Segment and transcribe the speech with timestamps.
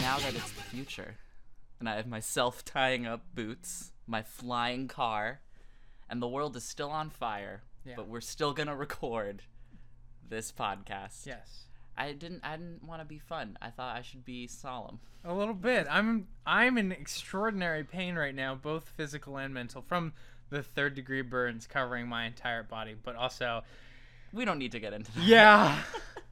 [0.00, 1.16] Now that it's the future,
[1.80, 5.40] and I have myself tying up boots, my flying car,
[6.10, 7.94] and the world is still on fire, Yeah.
[7.96, 9.42] but we're still gonna record
[10.28, 11.24] this podcast.
[11.26, 11.64] Yes.
[11.96, 12.40] I didn't.
[12.44, 13.56] I didn't want to be fun.
[13.62, 14.98] I thought I should be solemn.
[15.24, 15.86] A little bit.
[15.90, 20.12] I'm I'm in extraordinary pain right now, both physical and mental, from
[20.50, 23.62] the third degree burns covering my entire body, but also
[24.32, 25.24] We don't need to get into that.
[25.24, 25.78] Yeah.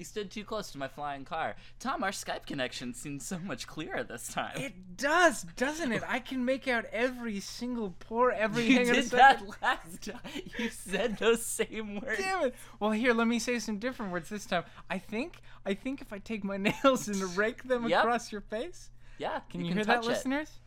[0.00, 1.56] You stood too close to my flying car.
[1.78, 4.56] Tom, our Skype connection seems so much clearer this time.
[4.56, 6.02] It does, doesn't it?
[6.08, 10.00] I can make out every single pore, every you hang on a did that last
[10.06, 10.20] time.
[10.56, 12.16] You said those same words.
[12.18, 12.54] Damn it!
[12.78, 14.64] Well, here, let me say some different words this time.
[14.88, 17.98] I think, I think if I take my nails and rake them Yep.
[18.00, 18.88] across your face,
[19.18, 19.40] Yeah.
[19.50, 20.06] can you, hear that, it.
[20.08, 20.60] listeners?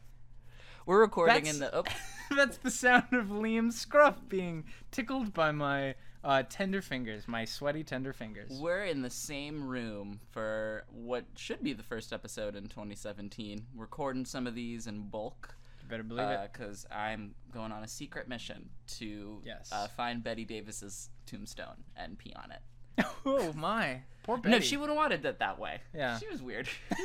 [0.86, 1.76] We're recording That's- in the.
[1.76, 1.84] Oh,
[2.36, 7.84] That's the sound of Liam Scruff being tickled by my uh, tender fingers, my sweaty
[7.84, 8.50] tender fingers.
[8.62, 13.66] we're in the same room for what should be the first episode in 2017.
[13.76, 15.56] Recording some of these in bulk.
[15.82, 16.50] You better believe it.
[16.54, 19.70] because I'm going on a secret mission to Yes.
[19.74, 23.06] uh, find Bette Davis's tombstone and pee on it.
[23.26, 24.52] oh my, poor Betty.
[24.56, 25.82] No, she would have wanted it that way.
[25.94, 26.18] Yeah.
[26.20, 26.70] she was weird.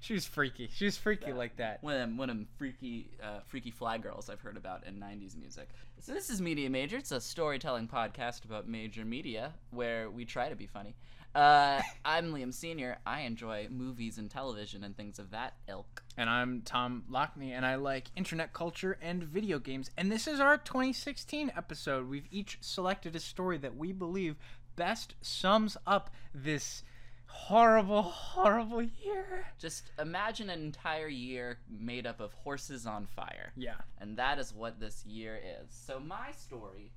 [0.00, 0.68] she was freaky.
[0.72, 1.82] She was freaky like that.
[1.82, 4.94] one of them, one of them freaky, uh, freaky fly girls I've heard about in
[4.98, 5.68] '90s music.
[6.00, 6.96] So this is Media Major.
[6.96, 10.94] It's a storytelling podcast about major media where we try to be funny.
[11.34, 12.98] Uh, I'm Liam Senior.
[13.06, 16.02] I enjoy movies and television and things of that ilk.
[16.16, 19.90] And I'm Tom Lockney, and I like internet culture and video games.
[19.96, 22.08] And this is our 2016 episode.
[22.08, 24.36] We've each selected a story that we believe
[24.74, 26.82] best sums up this
[27.30, 29.46] horrible, horrible year.
[29.58, 33.52] Just imagine an entire year made up of horses on fire.
[33.56, 33.76] Yeah.
[33.98, 35.72] And that is what this year is.
[35.72, 36.92] So my story,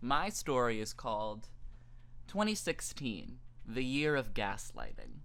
[0.00, 1.48] my story is called
[2.28, 5.20] 2016, the year of gaslighting.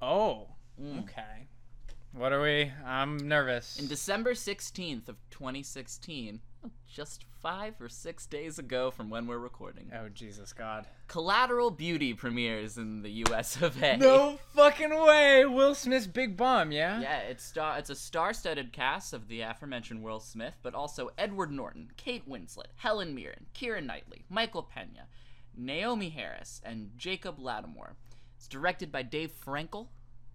[0.00, 0.48] Oh.
[0.80, 1.04] Mm.
[1.04, 1.48] Okay.
[2.12, 2.70] What are we?
[2.84, 3.78] I'm nervous.
[3.78, 6.40] In December 16th of 2016,
[6.86, 10.86] just 5 or 6 days ago from when we're recording, oh Jesus God.
[11.08, 13.96] Collateral Beauty premieres in the US of A.
[13.96, 15.44] No fucking way.
[15.44, 16.70] Will Smith's big bomb.
[16.70, 17.00] Yeah.
[17.00, 21.50] Yeah, it's star it's a star-studded cast of the aforementioned Will Smith, but also Edward
[21.50, 25.08] Norton, Kate Winslet, Helen Mirren, Keira Knightley, Michael Pena,
[25.60, 27.96] Naomie Harris, and Jacob Lattimore.
[28.36, 29.88] It's directed by Dave Frankel,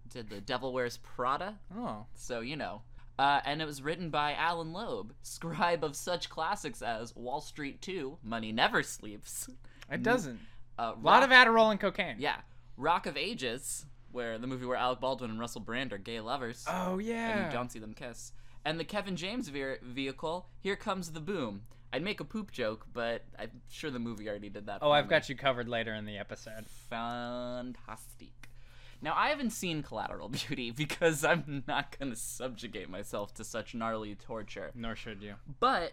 [0.08, 2.04] did The Devil Wears Prada, Oh.
[2.14, 2.82] so you know.
[3.18, 7.82] Uh, and it was written by Allan Loeb, scribe of such classics as Wall Street
[7.82, 9.48] 2, Money Never Sleeps,
[9.90, 10.38] It doesn't.
[10.78, 12.16] uh, A lot of Adderall and cocaine.
[12.20, 12.36] yeah,
[12.76, 16.64] Rock of Ages, where the movie where Alec Baldwin and Russell Brand are gay lovers
[16.68, 17.30] Oh yeah.
[17.38, 18.32] and you don't see them kiss.
[18.64, 21.62] And the Kevin James ve- vehicle, Here Comes the Boom.
[21.92, 24.78] I'd make a poop joke, but I'm sure the movie already did that.
[24.82, 26.66] Oh, I've got you covered later in the episode.
[26.90, 28.47] Fantastic.
[29.00, 33.74] Now, I haven't seen Collateral Beauty because I'm not going to subjugate myself to such
[33.74, 34.70] gnarly torture.
[34.74, 35.34] Nor should you.
[35.60, 35.92] But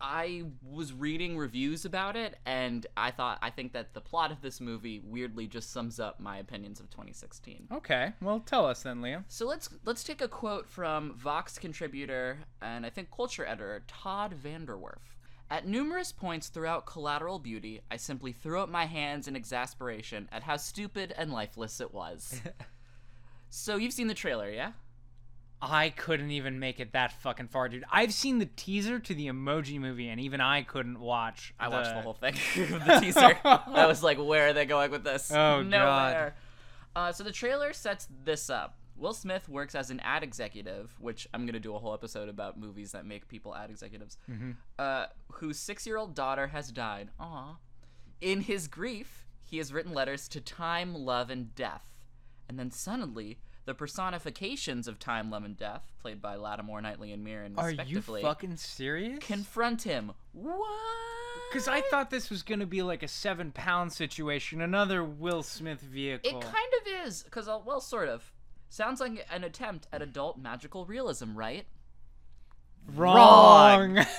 [0.00, 4.40] I was reading reviews about it, and I thought, I think that the plot of
[4.40, 7.68] this movie weirdly just sums up my opinions of 2016.
[7.70, 8.12] Okay.
[8.22, 9.24] Well, tell us then, Liam.
[9.28, 14.34] So let's let's take a quote from Vox contributor and I think culture editor Todd
[14.42, 15.19] VanDerWerff.
[15.50, 20.44] At numerous points throughout Collateral Beauty, I simply threw up my hands in exasperation at
[20.44, 22.40] how stupid and lifeless it was.
[23.50, 24.72] so you've seen the trailer, yeah?
[25.60, 27.84] I couldn't even make it that fucking far, dude.
[27.90, 31.52] I've seen the teaser to the Emoji Movie, and even I couldn't watch.
[31.58, 33.36] I watched the whole thing, the teaser.
[33.44, 35.32] I was like, where are they going with this?
[35.32, 36.32] Oh, God.
[36.94, 38.76] Uh, so the trailer sets this up.
[39.00, 42.60] Will Smith works as an ad executive, which I'm gonna do a whole episode about
[42.60, 44.18] movies that make people ad executives.
[44.78, 47.08] Uh, whose six-year-old daughter has died.
[47.18, 47.56] Aw.
[48.20, 51.88] In his grief, he has written letters to time, love, and death.
[52.46, 57.24] And then suddenly, the personifications of time, love, and death, played by Lattimore, Knightley, and
[57.24, 59.18] Mirren, Are you respectively, fucking serious?
[59.20, 60.12] confront him.
[60.32, 60.68] What?
[61.50, 65.80] Because I thought this was gonna be like a seven pound situation, another Will Smith
[65.80, 66.38] vehicle.
[66.38, 68.30] It kind of is, because, well, sort of.
[68.70, 71.66] Sounds like an attempt at adult magical realism, right?
[72.94, 73.98] wrong.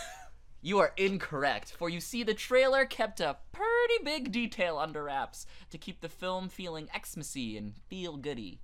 [0.64, 5.48] You are incorrect, for you see, the trailer kept a pretty big detail under wraps
[5.72, 8.62] to keep the film feeling Xmasy and feel goody.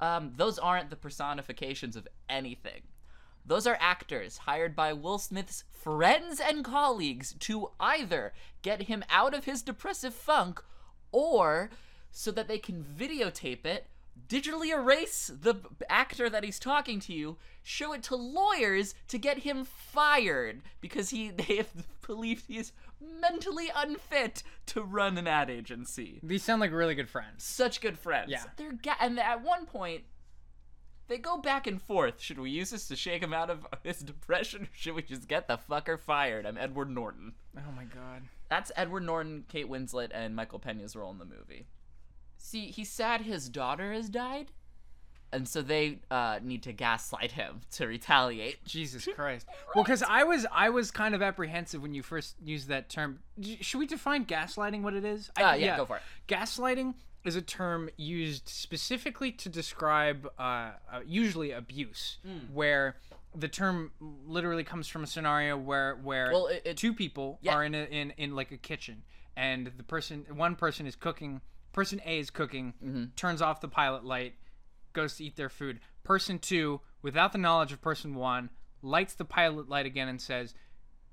[0.00, 2.82] Um, those aren't the personifications of anything.
[3.46, 9.32] Those are actors hired by Will Smith's friends and colleagues to either get him out
[9.32, 10.62] of his depressive funk
[11.10, 11.70] or
[12.10, 13.86] so that they can videotape it,
[14.28, 15.56] digitally erase the
[15.88, 21.10] actor that he's talking to you, show it to lawyers to get him fired because
[21.10, 22.72] he they have believed he is
[23.20, 26.20] mentally unfit to run an ad agency.
[26.22, 27.44] These sound like really good friends.
[27.44, 28.30] Such good friends.
[28.30, 28.42] Yeah.
[28.56, 30.04] They're ga- and at one point
[31.08, 32.20] they go back and forth.
[32.20, 35.28] Should we use this to shake him out of his depression or should we just
[35.28, 36.46] get the fucker fired?
[36.46, 37.32] I'm Edward Norton.
[37.56, 38.22] Oh my god.
[38.48, 41.66] That's Edward Norton, Kate Winslet, and Michael Pena's role in the movie.
[42.42, 44.50] See, he's sad his daughter has died,
[45.30, 48.64] and so they uh, need to gaslight him to retaliate.
[48.64, 49.46] Jesus Christ.
[49.74, 53.20] Well, because I was I was kind of apprehensive when you first used that term.
[53.60, 54.82] Should we define gaslighting?
[54.82, 55.30] What it is?
[55.36, 56.02] I, Uh, yeah, go for it.
[56.28, 56.94] Gaslighting
[57.24, 62.38] is a term used specifically to describe uh, uh, usually abuse, Hmm.
[62.54, 62.96] where
[63.34, 63.92] the term
[64.26, 67.54] literally comes from a scenario where where Well, it- it- two people Yeah.
[67.54, 69.02] are in a, in in like a kitchen
[69.36, 73.04] and the person one person is cooking person A is cooking Mm-hmm.
[73.16, 74.34] turns off the pilot light
[74.92, 75.80] goes to eat their food.
[76.02, 78.50] Person 2 without the knowledge of person 1
[78.82, 80.54] lights the pilot light again and says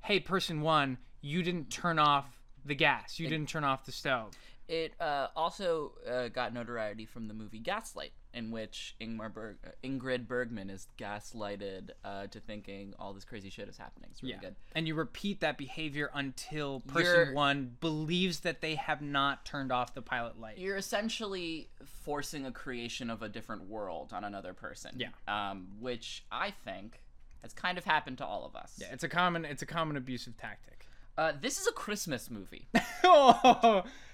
[0.01, 3.19] hey person 1 you didn't turn off the gas.
[3.19, 4.31] You didn't turn off the stove.
[4.67, 9.69] It uh, also uh, got notoriety from the movie Gaslight, in which Ingmar Berg- uh,
[9.83, 14.09] Ingrid Bergman is gaslighted uh, to thinking all this crazy shit is happening.
[14.11, 14.55] It's really good.
[14.73, 19.71] and you repeat that behavior until person You're- 1 believes that they have not turned
[19.71, 21.69] off the pilot light You're essentially
[22.03, 24.91] forcing a creation of a different world on another person.
[24.97, 25.09] Yeah.
[25.27, 27.01] Um, which I think
[27.41, 28.73] has kind of happened to all of us.
[28.77, 30.87] yeah, it's a common it's a common abusive tactic
[31.17, 32.67] Uh, this is a Christmas movie.
[33.03, 33.83] oh,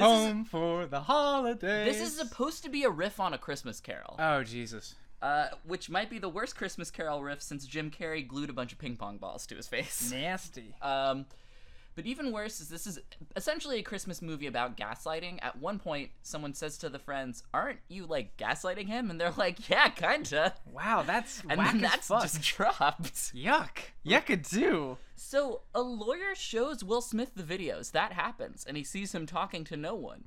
[0.00, 1.96] This is- home for the holidays.
[1.98, 4.94] This is supposed to be a riff on a Christmas Carol, Oh Jesus!
[5.22, 8.72] uh, which might be the worst Christmas Carol riff since Jim Carrey glued a bunch
[8.72, 10.10] of ping pong balls to his face.
[10.10, 10.74] Nasty.
[10.82, 11.26] Um,
[12.00, 12.98] but even worse is this is
[13.36, 15.38] essentially a Christmas movie about gaslighting.
[15.42, 19.32] At one point, someone says to the friends, "Aren't you like gaslighting him?" And they're
[19.36, 22.22] like, "Yeah, kinda." Wow, that's And whack then that's fuck.
[22.22, 23.34] just dropped.
[23.34, 23.78] yuck.
[24.06, 24.96] Yuckadoo.
[25.16, 27.92] So a lawyer shows Will Smith the videos.
[27.92, 30.24] That happens, and he sees him talking to no one.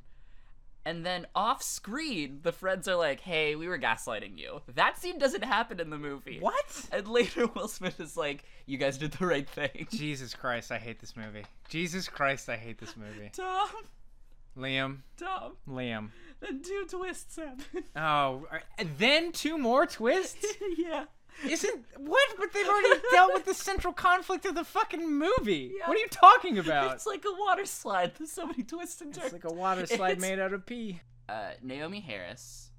[0.85, 5.17] And then off screen, the friends are like, "Hey, we were gaslighting you." That scene
[5.17, 6.39] doesn't happen in the movie.
[6.41, 6.87] What?
[6.91, 10.77] And later, Will Smith is like, "You guys did the right thing." Jesus Christ, I
[10.79, 11.45] hate this movie.
[11.69, 13.31] Jesus Christ, I hate this movie.
[13.33, 13.69] Tom,
[14.57, 16.09] Liam, Tom, Liam.
[16.41, 17.83] then two twists happen.
[17.95, 18.63] Oh, are-
[18.97, 20.45] then two more twists?
[20.77, 21.05] yeah.
[21.47, 22.29] Isn't what?
[22.37, 25.73] But they've already dealt with the central conflict of the fucking movie.
[25.77, 25.87] Yeah.
[25.87, 26.93] What are you talking about?
[26.95, 28.13] It's like a water slide.
[28.17, 29.25] There's so many twists and turns.
[29.25, 31.01] It's like a water slide It's- made out of pee.
[31.29, 32.71] Uh, Naomie Harris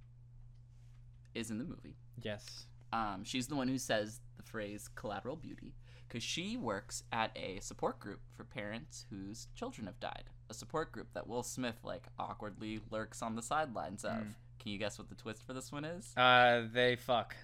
[1.35, 1.97] is in the movie.
[2.23, 2.67] Yes.
[2.93, 5.75] Um, she's the one who says the phrase collateral beauty
[6.07, 10.25] because she works at a support group for parents whose children have died.
[10.51, 14.19] A support group that Will Smith like awkwardly lurks on the sidelines of.
[14.61, 16.13] Can you guess what the twist for this one is?
[16.17, 17.35] Uh, they fuck.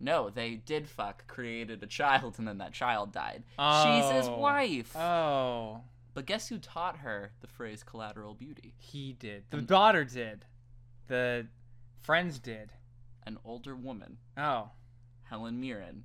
[0.00, 3.42] No, they did fuck, created a child, and then that child died.
[3.58, 4.38] She's his Oh.
[4.38, 4.96] wife.
[4.96, 5.82] Oh,
[6.14, 8.74] but guess who taught her the phrase collateral beauty?
[8.78, 9.44] he did.
[9.50, 10.44] The daughter did.
[11.08, 11.48] The
[12.00, 12.72] friends did.
[13.26, 14.70] An older woman, Oh.
[15.24, 16.04] Helen Mirren,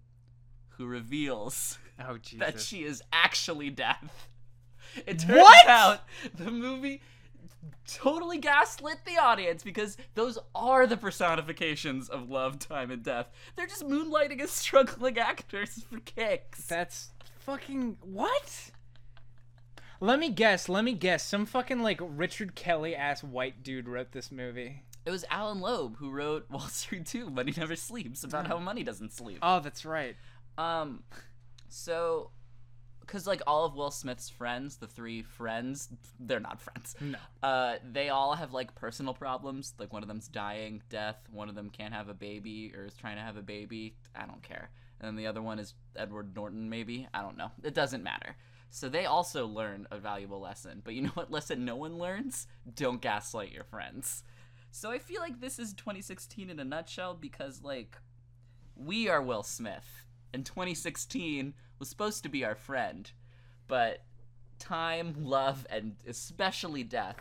[0.69, 2.39] who reveals Oh Jesus.
[2.39, 4.27] that she is actually death.
[5.07, 5.67] It turns What?
[5.67, 6.01] out
[6.35, 7.01] the movie
[7.87, 13.27] totally gaslit the audience because those are the personifications of love, time, and death.
[13.55, 16.65] They're just moonlighting as struggling actors for kicks.
[16.65, 17.09] That's
[17.39, 18.71] fucking what?
[19.99, 20.67] Let me guess.
[20.67, 21.25] Let me guess.
[21.25, 24.83] Some fucking like Richard Kelly ass white dude wrote this movie.
[25.05, 28.83] it was Allan Loeb who wrote Wall Street 2, Money Never Sleeps, about how money
[28.83, 29.39] doesn't sleep.
[29.41, 30.15] Oh, that's right.
[30.57, 31.03] Um,
[31.69, 32.31] so,
[33.05, 36.95] because like all of Will Smith's friends, the three friends, they're not friends.
[37.01, 37.17] No.
[37.41, 39.73] Uh, they all have like personal problems.
[39.77, 41.17] Like one of them's dying, death.
[41.31, 43.95] One of them can't have a baby or is trying to have a baby.
[44.15, 44.69] I don't care.
[44.99, 47.07] And then the other one is Edward Norton, maybe.
[47.13, 47.51] I don't know.
[47.63, 48.35] It doesn't matter.
[48.69, 50.81] So they also learn a valuable lesson.
[50.83, 52.47] But you know what lesson no one learns?
[52.73, 54.23] Don't gaslight your friends.
[54.71, 57.97] So I feel like this is 2016 in a nutshell because like
[58.75, 60.02] we are Will Smith,
[60.33, 63.11] and 2016 was supposed to be our friend,
[63.67, 64.03] but
[64.59, 67.17] time, love, and especially death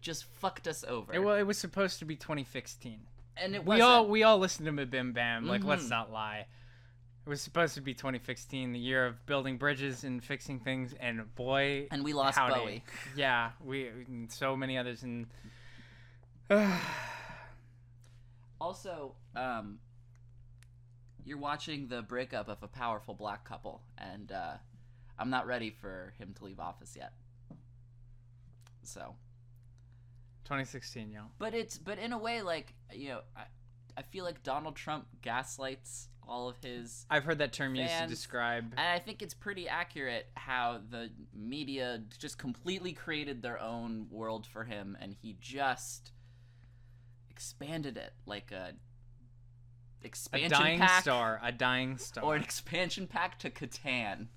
[0.00, 1.12] just fucked us over.
[1.14, 3.00] It, well, it was supposed to be 2016.
[3.38, 3.88] and it We wasn't.
[3.88, 5.46] all we all listened to Mabim Bam.
[5.46, 5.90] Like, let's Mhm.
[5.90, 6.46] not lie.
[7.26, 11.34] It was supposed to be 2016, the year of building bridges and fixing things, and
[11.34, 12.54] boy, and we lost howdy.
[12.60, 12.84] Bowie.
[13.16, 15.26] Yeah, we and so many others, and
[18.60, 19.78] Also, um,
[21.26, 24.54] you're watching the breakup of a powerful black couple, and uh,
[25.18, 27.12] I'm not ready for him to leave office yet.
[28.82, 29.16] So,
[30.44, 31.24] 2016, y'all.
[31.38, 33.42] but it's but in a way, like you know, I,
[33.96, 38.06] I feel like Donald Trump gaslights all of his I've heard that term used to
[38.06, 38.72] describe.
[38.76, 44.46] and I think it's pretty accurate how the media just completely created their own world
[44.46, 46.12] for him and he just
[47.30, 48.72] expanded it like a
[50.02, 51.40] A expansion dying pack star.
[51.42, 52.24] A dying star.
[52.24, 54.28] or an expansion pack to Catan.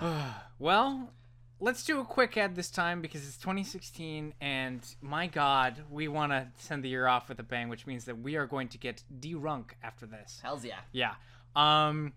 [0.58, 1.12] well,
[1.58, 6.32] let's do a quick ad this time because it's 2016, and my God, we want
[6.32, 8.78] to send the year off with a bang, which means that we are going to
[8.78, 10.40] get drunk after this.
[10.42, 10.80] Hells yeah.
[10.92, 11.14] Yeah.
[11.56, 12.12] Um.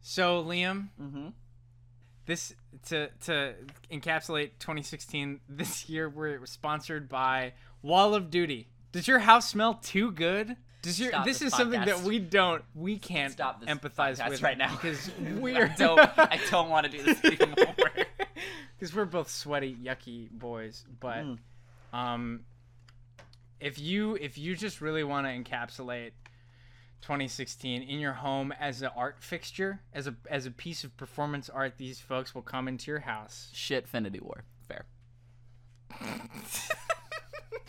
[0.00, 1.28] So Liam, Mm-hmm.
[2.26, 2.54] this
[2.88, 3.54] to to
[3.90, 5.40] encapsulate 2016.
[5.48, 8.68] This year we're sponsored by Wall of Duty.
[8.92, 10.56] Does your house smell too good?
[10.82, 14.40] Does your Stop this is something that we don't we can't Stop this empathize with
[14.42, 17.74] right now because we're don't I don't want to do this anymore.
[18.78, 20.84] because we're both sweaty, yucky boys.
[21.00, 21.38] But Mm.
[21.92, 22.40] um,
[23.58, 26.12] if you if you just really want to encapsulate
[27.02, 31.48] 2016 in your home as an art fixture, as a as a piece of performance
[31.48, 33.48] art, these folks will come into your house.
[33.52, 34.44] Shit, Finity War.
[34.68, 34.84] Fair.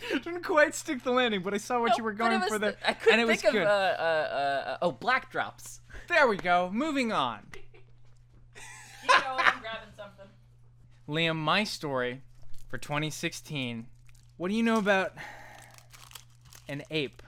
[0.12, 2.48] Didn't quite stick the landing, but I saw what you were No, but it going
[2.48, 3.62] for there, the- I couldn't and it think good.
[3.62, 5.80] of uh, uh, uh, uh, oh black drops.
[6.08, 6.70] there we go.
[6.72, 7.40] Moving on.
[7.52, 7.64] Keep
[9.10, 10.26] going, I'm grabbing something.
[11.08, 12.22] Liam, my story
[12.68, 13.86] for 2016.
[14.36, 15.14] What do you know about
[16.68, 17.22] an ape?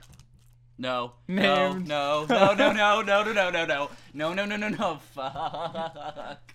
[0.77, 1.87] No, no, Named.
[1.87, 6.51] no, no, no, no, no, no, no, no, no, no, no, no, no, no, fuck,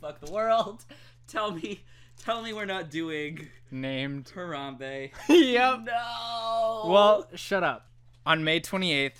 [0.00, 0.84] fuck the world.
[1.28, 1.84] Tell me,
[2.28, 4.30] tell me we're not doing Named.
[4.36, 5.10] Harambe.
[5.30, 5.80] yep.
[5.84, 6.84] No.
[6.86, 7.86] Well, shut up.
[8.26, 9.12] On May 28th,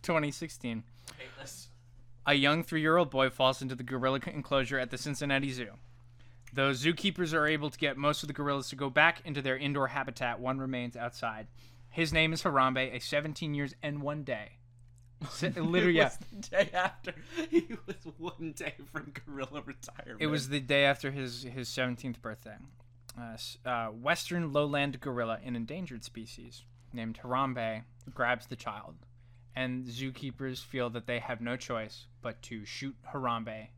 [0.00, 1.68] 2016, I hate this.
[2.24, 5.72] a young three year old boy falls into the gorilla enclosure at the Cincinnati Zoo.
[6.50, 9.58] Though zookeepers are able to get most of the gorillas to go back into their
[9.58, 11.46] indoor habitat, one remains outside.
[11.90, 14.52] His name is Harambe, a 17 years and one day.
[15.42, 16.10] Literally, It yeah.
[16.32, 17.14] the day after.
[17.50, 20.20] He was one day from gorilla retirement.
[20.20, 22.56] It was the day after his, his 17th birthday.
[23.18, 28.94] Uh, uh, Western lowland gorilla, an endangered species named Harambe, grabs the child,
[29.54, 33.68] and zookeepers feel that they have no choice but to shoot Harambe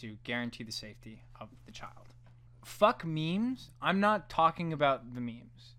[0.00, 2.14] to guarantee the safety of the child.
[2.64, 3.70] Fuck memes.
[3.80, 5.74] I'm not talking about the memes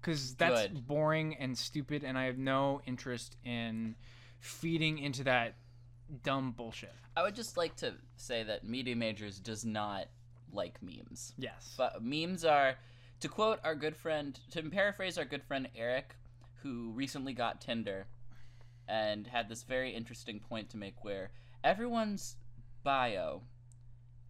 [0.00, 0.86] because that's Good.
[0.86, 3.94] boring and stupid, and I have no interest in
[4.42, 5.54] feeding into that
[6.24, 6.92] dumb bullshit.
[7.16, 10.08] I would just like to say that Media Majors does not
[10.52, 11.32] like memes.
[11.38, 11.74] Yes.
[11.78, 12.74] But memes are,
[13.20, 16.16] to quote our good friend, to paraphrase our good friend Eric,
[16.62, 18.06] who recently got Tinder,
[18.88, 21.30] and had this very interesting point to make where
[21.62, 22.36] everyone's
[22.82, 23.42] bio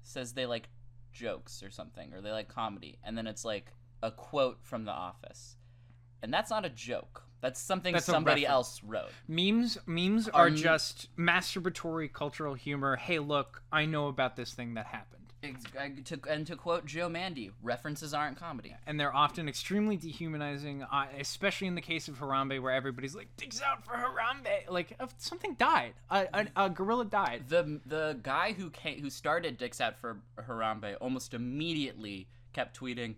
[0.03, 0.69] says they like
[1.13, 4.93] jokes or something, or they like comedy, and then it's like a quote from The
[4.93, 5.57] Office.
[6.23, 7.25] And that's not a joke.
[7.43, 9.11] That's something That's somebody else wrote.
[9.29, 12.97] Memes memes are Um, just masturbatory cultural humor.
[12.97, 15.19] Hey, look, I know about this thing that happened.
[16.05, 18.77] To, and to quote Joe Mande, references aren't comedy.
[18.87, 23.27] And they're often extremely dehumanizing, uh, especially in the case of Harambe, where everybody's like,
[23.37, 27.49] "Digs out for Harambe!" Like something died, a, a, a gorilla died.
[27.49, 33.17] The the guy who came, who started Dicks Out for Harambe almost immediately kept tweeting.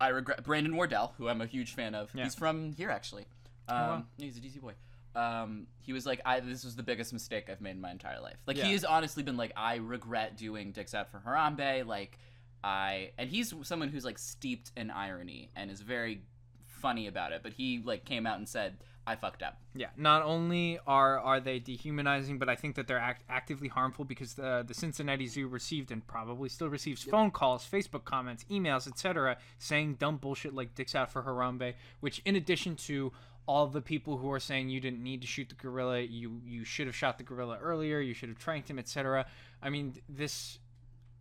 [0.00, 2.10] I regret Brandon Wardell, who I'm a huge fan of.
[2.14, 2.24] Yeah.
[2.24, 3.26] He's from here actually.
[3.68, 4.04] Um, wow.
[4.18, 4.74] He's a DC boy.
[5.14, 8.20] Um, he was like, "I this was the biggest mistake I've made in my entire
[8.20, 8.66] life." Like Yeah.
[8.66, 12.18] he has honestly been like, "I regret doing Dicks Out for Harambe." Like
[12.62, 16.22] I and he's someone who's like steeped in irony and is very
[16.64, 17.42] funny about it.
[17.42, 18.76] But he like came out and said,
[19.06, 19.88] "I fucked up." Yeah.
[19.96, 24.34] Not only are are they dehumanizing, but I think that they're act- actively harmful because
[24.34, 29.38] the the Cincinnati Zoo received and probably still receives phone calls, Facebook comments, emails, etc.,
[29.58, 33.12] saying dumb bullshit like "dicks out for Harambe," which, in addition to
[33.46, 36.64] all the people who are saying you didn't need to shoot the gorilla, you you
[36.64, 39.26] should have shot the gorilla earlier, you should have tranked him, etc.
[39.62, 40.58] I mean, this.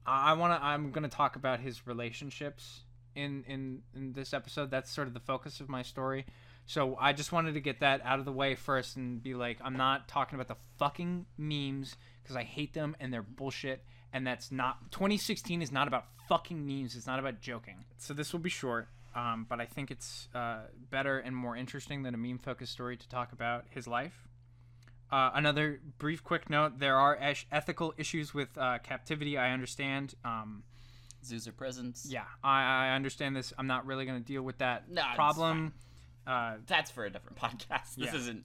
[0.07, 0.63] I want to.
[0.63, 2.81] I'm going to talk about his relationships
[3.15, 4.71] in in in this episode.
[4.71, 6.25] That's sort of the focus of my story.
[6.65, 9.59] So I just wanted to get that out of the way first and be like,
[9.63, 13.83] I'm not talking about the fucking memes because I hate them and they're bullshit.
[14.11, 16.95] And that's not 2016 is not about fucking memes.
[16.95, 17.85] It's not about joking.
[17.97, 22.03] So this will be short, um, but I think it's uh, better and more interesting
[22.03, 24.27] than a meme focused story to talk about his life.
[25.11, 29.37] Uh, another brief, quick note: there are esh- ethical issues with uh, captivity.
[29.37, 30.15] I understand.
[30.23, 30.63] Um,
[31.23, 32.07] Zoos are prisons.
[32.09, 33.53] yeah, I, I understand this.
[33.57, 35.73] I'm not really going to deal with that No, it's problem.
[36.27, 37.95] Uh, That's for a different podcast.
[37.95, 38.15] This Yeah.
[38.15, 38.43] isn't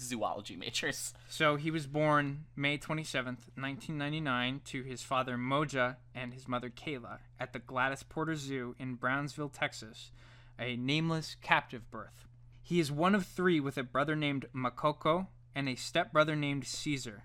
[0.00, 1.12] zoology majors.
[1.28, 7.18] So he was born May 27th, 1999, to his father Moja and his mother Kayla
[7.40, 10.12] at the Gladys Porter Zoo in Brownsville, Texas,
[10.58, 12.26] a nameless captive birth.
[12.62, 17.24] He is one of three with a brother named Makoko and a stepbrother named Caesar.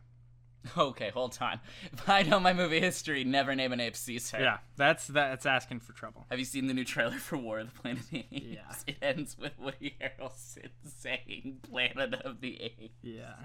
[0.77, 1.59] Okay, hold on.
[1.91, 4.37] If I know my movie history, never name an ape Caesar.
[4.39, 6.25] Yeah, that's that's asking for trouble.
[6.29, 8.45] Have you seen the new trailer for War of the Planet of the Apes?
[8.45, 8.73] Yeah.
[8.87, 12.93] It ends with Woody Harrelson saying Planet of the Apes.
[13.01, 13.35] Yeah.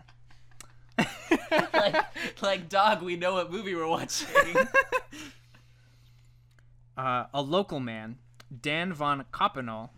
[1.73, 2.05] like,
[2.43, 4.29] like, dog, we know what movie we're watching.
[6.97, 8.19] Uh, a local man,
[8.61, 9.91] Dan Van Coppenolle,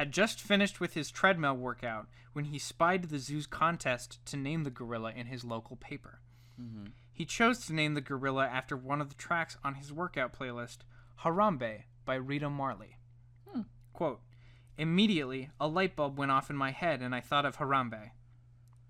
[0.00, 4.64] had just finished with his treadmill workout when he spied the zoo's contest to name
[4.64, 6.22] the gorilla in his local paper.
[6.58, 6.86] Mm-hmm.
[7.12, 10.78] He chose to name the gorilla after one of the tracks on his workout playlist,
[11.22, 12.96] Harambe by Rita Marley.
[13.46, 13.60] Hmm.
[13.92, 14.22] Quote,
[14.78, 18.12] Immediately, a light bulb went off in my head and I thought of Harambe.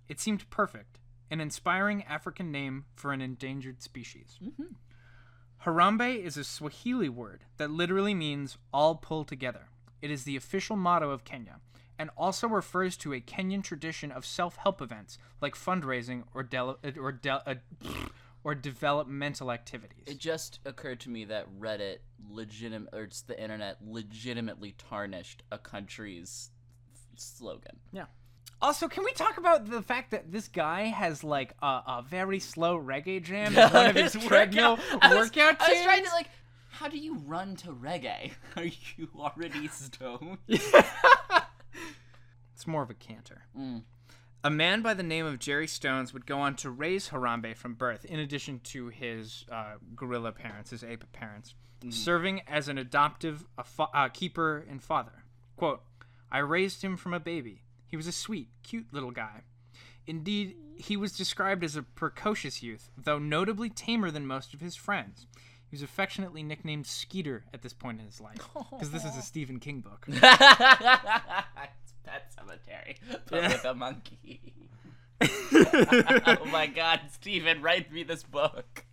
[0.07, 4.39] It seemed perfect, an inspiring African name for an endangered species.
[4.41, 4.75] Mm-hmm.
[5.65, 9.71] Harambe is a Swahili word that literally means all pull together.
[10.03, 11.57] It is the official motto of Kenya
[11.99, 17.13] and also refers to a Kenyan tradition of self-help events like fundraising or del- or
[17.13, 17.55] del- uh,
[18.43, 20.05] or developmental activities.
[20.07, 21.99] it just occurred to me that Reddit
[22.31, 26.51] legitimate or it's the internet legitimately tarnished a country's
[27.17, 27.77] slogan.
[27.93, 28.07] Yeah.
[28.63, 32.39] Also, can we talk about the fact that this guy has like a, a very
[32.41, 36.11] slow reggae jam as one of his treadmill I was- workout I was trying to
[36.11, 36.29] like
[36.81, 38.33] how do you run to reggae?
[38.57, 40.39] Are you already stoned?
[42.55, 43.47] It's more of a canter.
[43.59, 43.85] Mm.
[44.45, 47.73] A man by the name of Jerry Stones would go on to raise Harambe from
[47.73, 51.55] birth, in addition to his uh, gorilla parents, his ape parents,
[51.89, 53.47] serving as an adoptive
[53.79, 55.25] uh, keeper and father.
[55.57, 55.81] Quote,
[56.31, 57.63] I raised him from a baby.
[57.87, 59.45] He was a sweet, cute little guy.
[60.07, 64.77] Indeed, he was described as a precocious youth, though notably tamer than most of his
[64.77, 65.27] friends.
[65.71, 68.41] He was affectionately nicknamed Skeeter at this point in his life,
[68.73, 70.05] because this is a Stephen King book.
[70.09, 70.21] it's
[72.05, 72.97] Pet Sematary,
[73.29, 73.49] but Yeah.
[73.49, 74.55] with a monkey.
[75.23, 78.85] oh my god, Stephen, write me this book.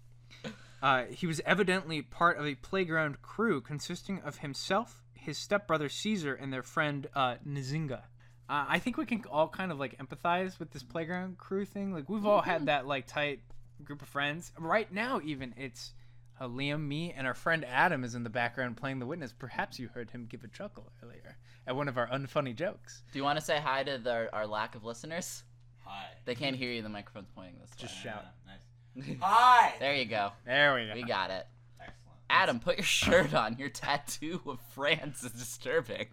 [0.81, 6.35] Uh, he was evidently part of a playground crew consisting of himself, his stepbrother Caesar,
[6.35, 8.01] and their friend uh, Nzinga.
[8.49, 11.91] Uh, I think we can all kind of like empathize with this playground crew thing.
[11.91, 13.39] Like we've all had that like tight
[13.83, 14.51] group of friends.
[14.59, 15.93] Right now, even it's
[16.39, 19.34] uh, Liam, me, and our friend Adam is in the background playing the witness.
[19.34, 23.04] Perhaps you heard him give a chuckle earlier at one of our unfunny jokes.
[23.12, 25.43] Do you want to say hi to the, our lack of listeners?
[25.86, 26.06] Hi.
[26.26, 26.82] They can't hear you.
[26.82, 27.88] The microphone's pointing this Just way.
[27.88, 28.26] Just shout.
[28.45, 29.17] Nice.
[29.21, 29.76] Hi.
[29.80, 30.32] There you go.
[30.45, 30.93] There we go.
[30.95, 31.45] We got it.
[31.80, 32.19] Excellent.
[32.30, 33.58] Adam, put your shirt on.
[33.58, 36.08] Your tattoo of France is disturbing.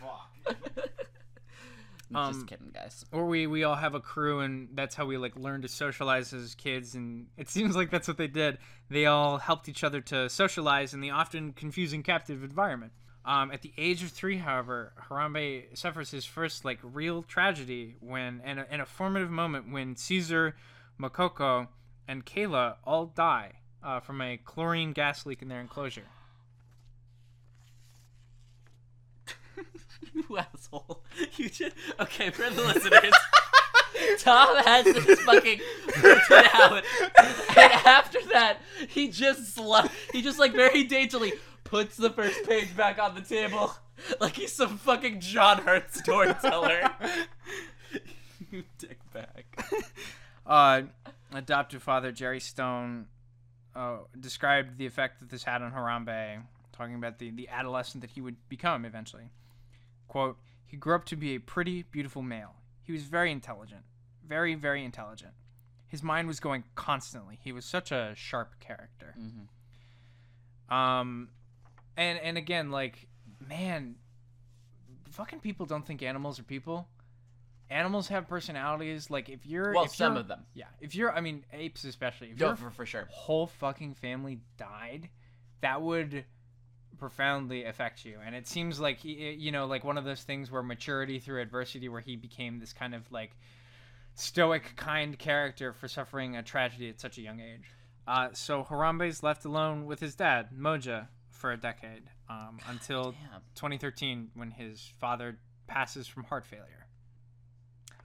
[0.00, 0.56] Fuck.
[2.14, 3.04] I'm just Um, kidding, guys.
[3.12, 6.32] or we we all have a crew and that's how we like learn to socialize
[6.32, 8.58] as kids and it seems like that's what they did.
[8.88, 12.92] They all helped each other to socialize in the often confusing captive environment.
[13.24, 18.40] Um, at the age of three however harambe suffers his first like real tragedy when
[18.42, 20.56] and a, and a formative moment when caesar
[20.98, 21.68] makoko
[22.06, 26.04] and kayla all die uh, from a chlorine gas leak in their enclosure
[30.28, 31.02] You asshole.
[31.36, 33.12] You just okay for the listeners.
[34.18, 35.60] Tom has this fucking
[36.54, 36.84] out,
[37.56, 41.32] and after that, he just sli- he just like very daintily
[41.64, 43.72] puts the first page back on the table,
[44.20, 46.90] like he's some fucking John Hurt storyteller.
[48.50, 49.70] you dick back.
[50.46, 50.82] uh,
[51.32, 53.06] adoptive father Jerry Stone
[53.74, 58.10] uh, described the effect that this had on Harambe, talking about the, the adolescent that
[58.10, 59.30] he would become eventually.
[60.08, 62.56] Quote, he grew up to be a pretty, beautiful male.
[62.82, 63.82] He was very intelligent.
[64.26, 65.32] Very, very intelligent.
[65.86, 67.38] His mind was going constantly.
[67.42, 69.14] He was such a sharp character.
[70.68, 71.28] Um,
[71.96, 73.08] and and again, like,
[73.48, 73.96] man,
[75.10, 76.88] fucking people don't think animals are people.
[77.70, 79.10] Animals have personalities.
[79.10, 80.44] Like, if you're Well, if some you're- of them.
[80.54, 80.66] yeah.
[80.80, 82.30] If you're, I mean, apes especially.
[82.30, 83.06] If No, your for, for sure.
[83.10, 85.10] whole fucking family died,
[85.60, 86.24] that would
[86.98, 88.18] profoundly affect you.
[88.24, 91.40] And it seems like he, you know, like one of those things where maturity through
[91.40, 93.32] adversity, where he became this kind of like
[94.14, 97.70] stoic, kind character for suffering a tragedy at such a young age.
[98.06, 103.42] Uh, so Harambe's left alone with his dad, Moja, for a decade um, until Damn.
[103.54, 106.77] 2013 when his father passes from heart failure.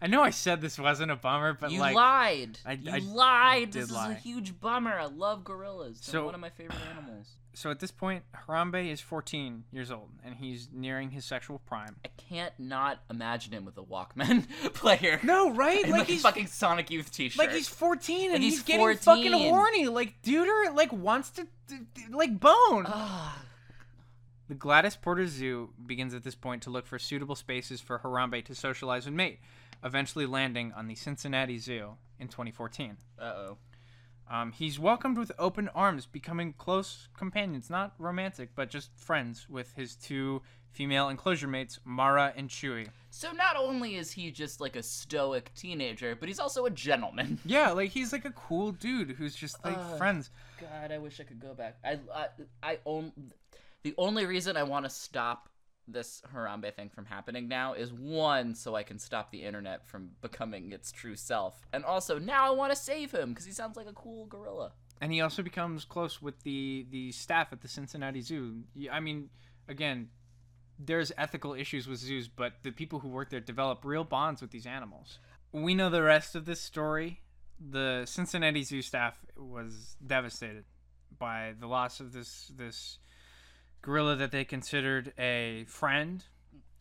[0.03, 2.59] I know I said this wasn't a bummer, but like you like lied.
[2.65, 3.71] I- you I- lied.
[3.71, 4.11] did this is lie.
[4.11, 4.91] a huge bummer.
[4.99, 6.01] I love gorillas.
[6.01, 7.37] They're So- one of my favorite animals.
[7.55, 11.95] So at this point, Harambe is 14 years old, and he's nearing his sexual prime.
[12.03, 15.19] I can't not imagine him with a Walkman player.
[15.23, 15.83] No, right?
[15.83, 17.37] Like like a he's fucking Sonic Youth T-shirt.
[17.37, 19.87] like he's 14 and Like he's, he's getting fucking horny.
[19.87, 21.47] Like Duder like wants to
[22.09, 22.87] like bone.
[24.49, 28.43] The Gladys Porter Zoo begins at this point to look for suitable spaces for Harambe
[28.45, 29.39] to socialize and mate,
[29.83, 32.97] eventually landing on the Cincinnati Zoo in 2014.
[33.19, 33.57] Uh oh.
[34.29, 39.73] Um, he's welcomed with open arms, becoming close companions, not romantic, but just friends with
[39.75, 40.41] his two
[40.71, 42.87] female enclosure mates, Mara and Chewie.
[43.11, 47.37] So not only is he just like a stoic teenager, but he's also a gentleman.
[47.45, 49.97] Yeah, like he's like a cool dude who's just like Ugh.
[49.97, 50.31] friends.
[50.59, 51.77] God, I wish I could go back.
[51.83, 52.27] I I,
[52.63, 53.11] I own
[53.83, 55.49] the only reason I want to stop
[55.87, 60.11] this Harambe thing from happening now is one, so I can stop the internet from
[60.21, 63.77] becoming its true self, and also now I want to save him because he sounds
[63.77, 64.71] like a cool gorilla.
[65.01, 68.63] And he also becomes close with the the staff at the Cincinnati Zoo.
[68.91, 69.29] I mean,
[69.67, 70.09] again,
[70.79, 74.51] there's ethical issues with zoos, but the people who work there develop real bonds with
[74.51, 75.19] these animals.
[75.51, 77.19] We know the rest of this story.
[77.59, 80.65] The Cincinnati Zoo staff was devastated
[81.17, 82.99] by the loss of this this
[83.83, 86.23] gorilla that they considered a friend.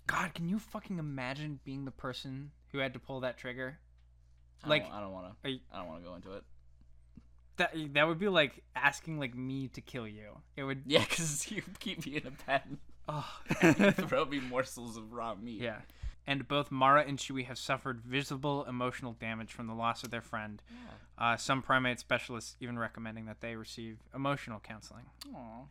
[0.07, 3.79] God, can you fucking imagine being the person who had to pull that trigger?
[4.65, 5.49] I Like- don't, I don't want to.
[5.73, 6.45] I don't want to go into it.
[7.57, 10.39] That that would be like asking like me to kill you.
[10.57, 10.85] It would.
[10.87, 12.79] Yeah, because you keep me in a pen.
[13.09, 13.29] Oh.
[14.09, 15.61] Throw me morsels of raw meat.
[15.61, 15.81] Yeah.
[16.27, 20.21] And both Mara and Chewie have suffered visible emotional damage from the loss of their
[20.23, 20.63] friend.
[21.19, 25.05] Uh, some primate specialists even recommending that they receive emotional counseling.
[25.35, 25.65] Aw.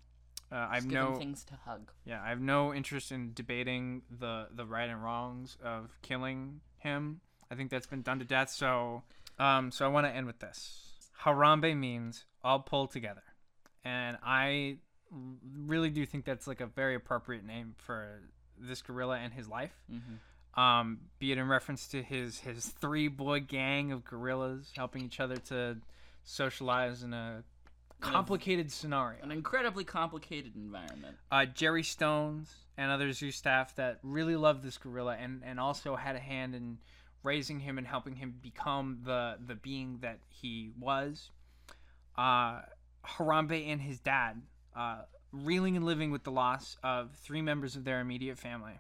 [0.52, 1.92] Uh, I've Just give him no, things to hug.
[2.06, 7.22] yeah, I have no interest in debating the the right and wrongs of killing him.
[7.50, 8.50] I think that's been done to death.
[8.50, 9.04] So,
[9.40, 10.92] um, so I want to end with this.
[11.24, 13.24] Harambe means all pulled together,
[13.86, 14.78] and I
[15.66, 18.22] really do think that's like a very appropriate name for
[18.58, 19.74] this gorilla and his life.
[19.92, 20.62] Mm-hmm.
[20.62, 25.20] um, be it in reference to his his three boy gang of gorillas helping each
[25.20, 25.78] other to
[26.24, 27.44] socialize in a
[28.02, 29.22] complicated scenario.
[29.24, 31.16] An incredibly complicated environment.
[31.32, 35.96] Uh, Jerry Stones and other zoo staff that really loved this gorilla and, and also
[35.96, 36.80] had a hand in
[37.24, 41.30] raising him and helping him become the the being that he was.
[42.18, 42.62] Uh,
[43.06, 44.42] Harambe and his dad,
[44.76, 48.80] uh, reeling and living with the loss of three members of their immediate family,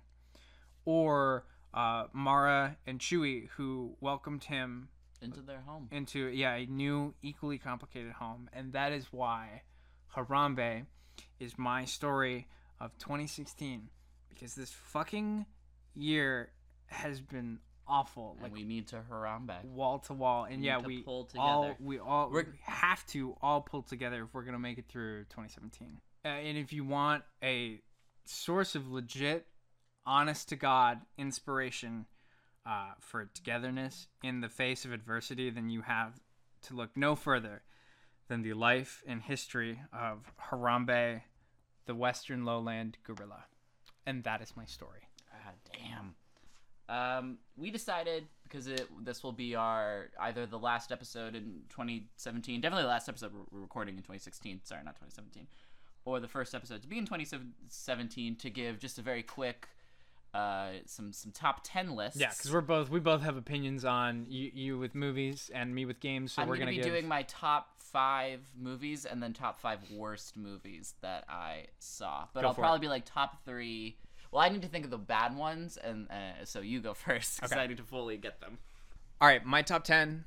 [0.86, 4.89] or uh, Mara and Chewie, who welcomed him
[5.21, 5.88] Into their home.
[5.91, 9.62] into yeah a new equally complicated home and that is why
[10.15, 10.86] harambe
[11.39, 12.47] is my story
[12.79, 13.89] of 2016
[14.29, 15.45] because this fucking
[15.95, 16.49] year
[16.88, 19.63] has been awful And like we need to Harambe.
[19.65, 21.77] wall to wall and need yeah we pull all together.
[21.79, 25.97] we all we have to all pull together if we're gonna make it through 2017
[26.23, 27.79] uh, and if you want a
[28.25, 29.45] source of legit
[30.05, 32.05] honest to god inspiration
[32.65, 36.19] uh, for togetherness in the face of adversity then you have
[36.62, 37.63] to look no further
[38.28, 41.21] than the life and history of harambe
[41.86, 43.45] the western lowland gorilla
[44.06, 45.08] and that is my story
[45.43, 46.15] God damn.
[46.89, 52.60] Um, we decided because it this will be our either the last episode in 2017,
[52.60, 54.62] definitely the last episode we're recording in 2016.
[54.63, 55.47] Sorry, not 2017,
[56.06, 59.67] or the first episode to be in 2017 to give just a very quick,
[60.34, 62.20] uh, some some top 10 lists.
[62.20, 65.86] yeah because we're both we both have opinions on you, you with movies and me
[65.86, 69.22] with games so I'm we're gonna, gonna, be give doing my top five movies and
[69.22, 72.26] then top five worst movies that I saw.
[72.34, 72.63] But Go I'll for it.
[72.63, 73.98] probably be like top three.
[74.32, 77.36] Well, I need to think of the bad ones, and uh, so you go first
[77.38, 77.62] because Okay.
[77.62, 78.60] I need to fully get them.
[79.20, 80.24] All right, my top 10.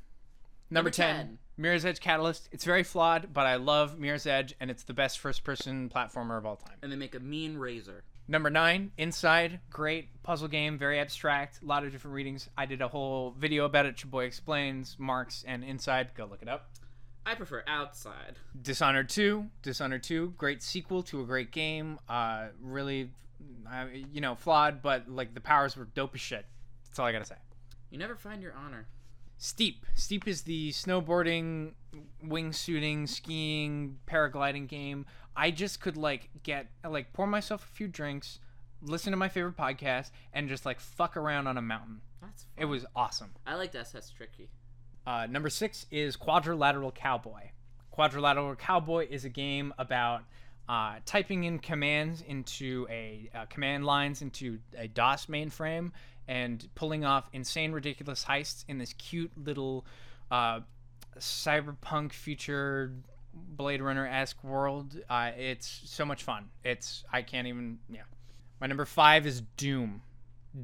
[0.70, 1.38] Number, Number 10, 10.
[1.56, 2.48] Mirror's Edge Catalyst.
[2.52, 6.36] It's very flawed, but I love Mirror's Edge, and it's the best first person platformer
[6.36, 6.76] of all time.
[6.82, 8.02] And they make a mean razor.
[8.26, 9.60] Number 9, Inside.
[9.70, 12.48] Great puzzle game, very abstract, a lot of different readings.
[12.56, 14.02] I did a whole video about it.
[14.02, 16.10] Your boy explains Marks and Inside.
[16.14, 16.70] Go look it up.
[17.26, 18.36] I prefer outside.
[18.60, 19.46] Dishonored 2.
[19.62, 21.98] Dishonored 2, great sequel to a great game.
[22.08, 23.10] Uh, really,
[23.70, 26.46] uh, you know, flawed, but like the powers were dope as shit.
[26.86, 27.36] That's all I gotta say.
[27.90, 28.86] You never find your honor.
[29.36, 29.84] Steep.
[29.94, 31.72] Steep is the snowboarding,
[32.24, 35.06] wingsuiting, skiing, paragliding game.
[35.36, 38.38] I just could like get like pour myself a few drinks,
[38.82, 42.00] listen to my favorite podcast, and just like fuck around on a mountain.
[42.22, 42.52] That's fun.
[42.56, 43.30] It was awesome.
[43.46, 44.48] I liked SSX Tricky.
[45.06, 47.50] Uh, number six is Quadrilateral Cowboy.
[47.90, 50.22] Quadrilateral Cowboy is a game about
[50.68, 55.92] uh, typing in commands into a uh, command lines into a DOS mainframe
[56.26, 59.84] and pulling off insane, ridiculous heists in this cute little
[60.30, 60.60] uh,
[61.18, 62.92] cyberpunk future
[63.34, 64.98] Blade Runner esque world.
[65.08, 66.48] Uh, it's so much fun.
[66.64, 68.02] It's I can't even yeah.
[68.60, 70.02] My number five is Doom.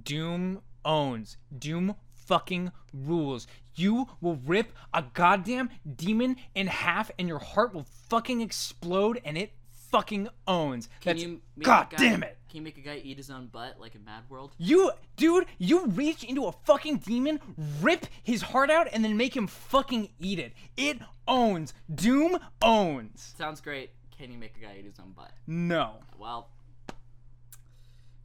[0.05, 1.37] Doom owns.
[1.57, 3.47] Doom fucking rules.
[3.75, 9.37] You will rip a goddamn demon in half and your heart will fucking explode and
[9.37, 9.53] it
[9.91, 10.89] fucking owns.
[11.01, 12.39] Can That's you make God guy, damn it.
[12.49, 14.53] Can you make a guy eat his own butt like in Mad World?
[14.59, 17.41] You, dude, you reach into a fucking demon,
[17.81, 20.53] rip his heart out, and then make him fucking eat it.
[20.77, 20.99] It
[21.29, 21.75] owns.
[21.95, 23.35] Doom owns.
[23.39, 23.91] Sounds great.
[24.17, 25.33] Can you make a guy eat his own butt?
[25.47, 25.95] No.
[26.19, 26.49] Well,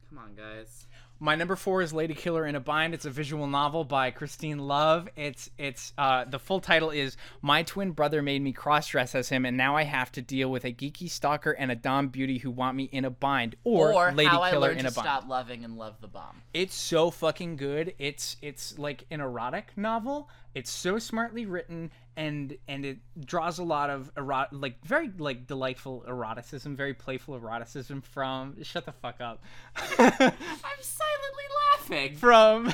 [0.08, 0.86] come on, guys.
[1.18, 2.92] My number four is Lady Killer in a Bind.
[2.92, 5.08] It's a visual novel by Christine Love.
[5.16, 9.30] It's it's uh, the full title is My Twin Brother Made Me Cross Dress as
[9.30, 12.36] Him, and now I have to deal with a geeky stalker and a dom beauty
[12.36, 14.94] who want me in a bind, or, Or Lady how I learned in to a
[14.94, 15.06] bind.
[15.06, 16.42] stop loving and love the bomb.
[16.52, 17.94] It's so fucking good.
[17.98, 20.28] It's it's like an erotic novel.
[20.54, 25.46] It's so smartly written and and it draws a lot of erot like very like
[25.46, 29.42] delightful eroticism, very playful eroticism from shut the fuck up.
[29.76, 30.32] I'm
[30.80, 31.44] silently
[31.78, 32.16] laughing.
[32.16, 32.72] from the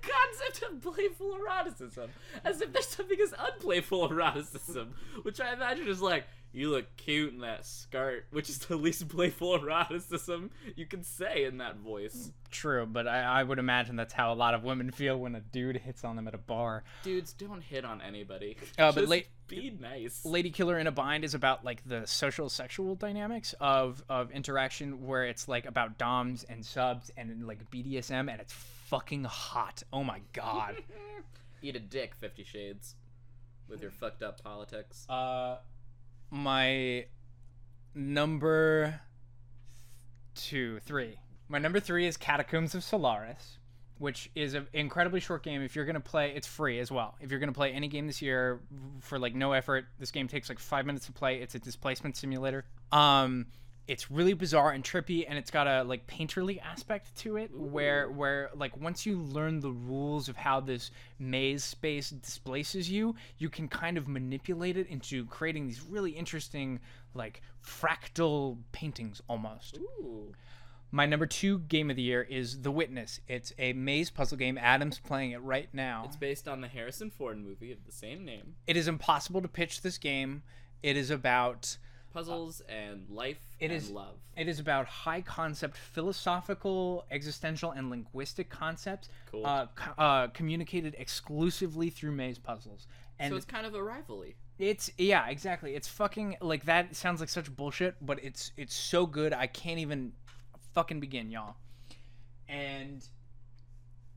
[0.00, 2.08] concept of playful eroticism,
[2.44, 7.32] as if there's something as unplayful eroticism, which I imagine is like, you look cute
[7.32, 12.30] in that skirt, which is the least playful eroticism you can say in that voice.
[12.50, 15.40] True, but I, I would imagine that's how a lot of women feel when a
[15.40, 16.84] dude hits on them at a bar.
[17.02, 18.56] Dudes, don't hit on anybody.
[18.78, 20.24] Uh, but late- be nice.
[20.24, 25.06] Lady Killer in a Bind is about like the social sexual dynamics of of interaction
[25.06, 29.82] where it's like about doms and subs and like BDSM and it's fucking hot.
[29.92, 30.76] Oh my god.
[31.62, 32.94] Eat a dick, Fifty Shades,
[33.68, 35.06] with your fucked up politics.
[35.10, 35.56] uh
[36.34, 37.06] my
[37.94, 39.00] number
[40.34, 41.20] two, three.
[41.48, 43.58] My number three is Catacombs of Solaris,
[43.98, 45.62] which is an incredibly short game.
[45.62, 47.14] If you're gonna play, it's free as well.
[47.20, 48.60] If you're gonna play any game this year
[49.00, 51.40] for like no effort, this game takes like five minutes to play.
[51.40, 52.64] It's a displacement simulator.
[52.90, 53.46] Um,
[53.86, 58.10] it's really bizarre and trippy, and it's got a like painterly aspect to it, where
[58.10, 63.48] where like once you learn the rules of how this maze space displaces you, you
[63.48, 66.80] can kind of manipulate it into creating these really interesting
[67.14, 69.78] like fractal paintings almost.
[69.78, 70.32] Ooh.
[70.90, 73.18] My number two game of the year is The Witness.
[73.26, 74.56] It's a maze puzzle game.
[74.56, 76.04] Adam's playing it right now.
[76.06, 78.54] It's based on the Harrison Ford movie of the same name.
[78.68, 80.44] It is impossible to pitch this game.
[80.84, 81.78] It is about
[82.14, 84.16] Puzzles and life It and is- love.
[84.36, 89.44] it is about high concept philosophical, existential, and linguistic concepts Cool.
[89.44, 92.86] uh, co- uh, communicated exclusively through maze puzzles.
[93.18, 94.36] And so it's kind of a rivalry.
[94.58, 95.74] It's yeah, exactly.
[95.74, 99.32] It's fucking like that sounds like such bullshit, but it's it's so good.
[99.32, 100.12] I can't even
[100.72, 101.56] fucking begin, y'all.
[102.48, 103.06] And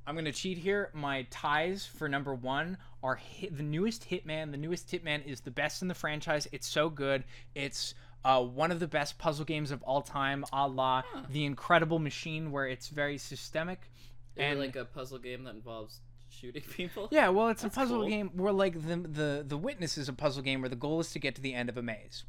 [0.05, 0.91] I'm gonna cheat here.
[0.93, 4.51] My ties for number one are hit, the newest Hitman.
[4.51, 6.47] The newest Hitman is the best in the franchise.
[6.51, 7.23] It's so good.
[7.55, 7.93] It's
[8.25, 12.51] uh, one of the best puzzle games of all time, a la The Incredible Machine,
[12.51, 13.89] where it's very systemic.
[14.36, 17.07] Is and like a puzzle game that involves shooting people?
[17.12, 18.10] yeah, well, it's a puzzle cool.
[18.10, 21.12] game where like the the the witness is a puzzle game where the goal is
[21.12, 22.23] to get to the end of a maze,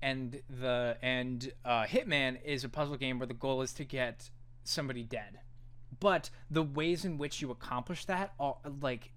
[0.00, 4.30] and the and uh, Hitman is a puzzle game where the goal is to get
[4.64, 5.40] somebody dead,
[5.98, 9.12] but the ways in which you accomplish that are like.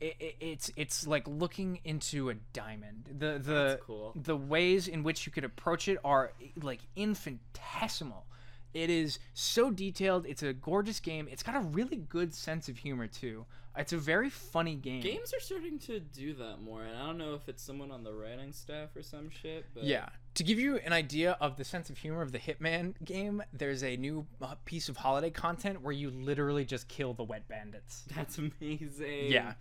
[0.00, 3.08] It, it, it's it's like looking into a diamond.
[3.18, 4.12] The the cool.
[4.16, 6.32] the ways in which you could approach it are
[6.62, 8.26] like infinitesimal.
[8.72, 10.26] It is so detailed.
[10.26, 11.28] It's a gorgeous game.
[11.30, 13.44] It's got a really good sense of humor too.
[13.76, 15.00] It's a very funny game.
[15.00, 18.02] Games are starting to do that more, and I don't know if it's someone on
[18.02, 20.08] the writing staff or some shit, but Yeah.
[20.34, 23.82] To give you an idea of the sense of humor of the Hitman game, there's
[23.82, 28.04] a new uh, piece of holiday content where you literally just kill the wet bandits.
[28.14, 29.30] that's amazing.
[29.30, 29.54] Yeah.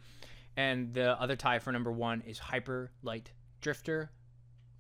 [0.58, 3.32] And the other tie for number one is Hyper Light
[3.62, 4.12] Drifter.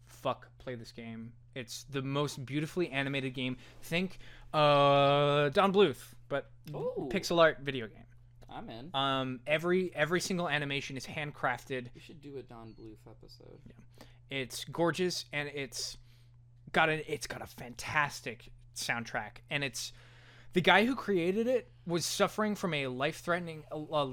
[0.08, 1.32] Fuck, play this game.
[1.55, 3.58] It's the most beautifully animated game.
[3.82, 4.19] Think
[4.53, 7.10] uh, Don Bluth, but Ooh.
[7.12, 8.03] pixel art video game.
[8.51, 8.89] I'm in.
[8.93, 11.88] Um, every every single animation is handcrafted.
[11.93, 13.60] We should do a Don Bluth episode.
[13.65, 14.05] Yeah.
[14.29, 15.97] It's gorgeous and it's
[16.71, 19.91] got a it's got a fantastic soundtrack and it's
[20.53, 24.05] the guy who created it was suffering from a life-threatening a, a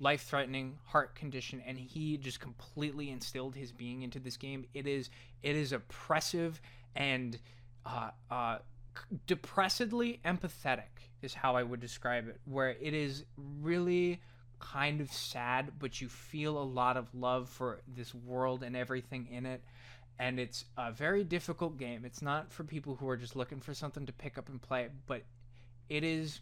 [0.00, 4.64] lifelong life-threatening heart condition and he just completely instilled his being into this game.
[4.74, 5.10] It is
[5.42, 6.60] it is oppressive
[6.96, 7.38] and
[7.86, 8.58] uh uh
[9.26, 13.24] depressedly empathetic is how i would describe it where it is
[13.62, 14.20] really
[14.60, 19.26] kind of sad but you feel a lot of love for this world and everything
[19.30, 19.62] in it.
[20.18, 22.04] And it's a very difficult game.
[22.04, 24.88] It's not for people who are just looking for something to pick up and play
[25.06, 25.22] but
[25.88, 26.40] it is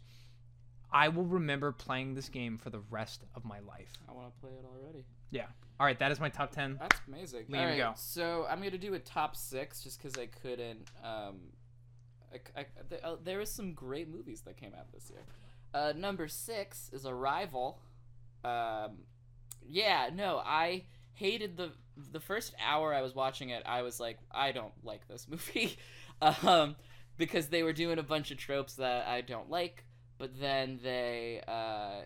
[0.91, 4.41] i will remember playing this game for the rest of my life I want to
[4.41, 5.05] play it already.
[5.31, 5.45] yeah
[5.79, 7.45] all right that is my top 10 That's amazing.
[7.49, 7.93] Liam, Alright, go.
[7.95, 10.87] So I'm gonna do a top six just because I couldn't.
[11.03, 11.37] Um,
[12.33, 15.21] I, I, th- uh, there was some great movies that came out this year.
[15.73, 17.79] Uh, number six is Arrival.
[18.43, 18.99] Um,
[19.67, 21.71] yeah, no, I hated the
[22.11, 23.63] the first hour I was watching it.
[23.65, 25.77] I was like, I don't like this movie,
[26.21, 26.75] um,
[27.17, 29.85] because they were doing a bunch of tropes that I don't like.
[30.19, 32.01] But then they uh,